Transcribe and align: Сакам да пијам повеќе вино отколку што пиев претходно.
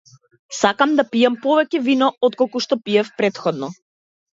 Сакам 0.59 0.95
да 1.01 1.05
пијам 1.11 1.37
повеќе 1.45 1.85
вино 1.91 2.11
отколку 2.31 2.67
што 2.69 2.83
пиев 2.85 3.17
претходно. 3.23 3.77